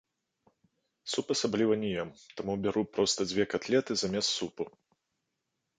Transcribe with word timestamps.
Суп 1.15 1.25
асабліва 1.35 1.73
не 1.83 1.91
ем, 2.05 2.09
таму 2.41 2.51
бяру 2.65 2.83
проста 2.97 3.19
дзве 3.29 3.43
катлеты 3.53 3.91
замест 4.05 4.29
супу. 4.41 4.63